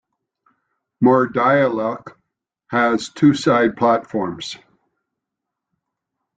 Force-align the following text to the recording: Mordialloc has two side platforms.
Mordialloc 1.03 2.15
has 2.71 3.09
two 3.09 3.35
side 3.35 3.77
platforms. 3.77 4.57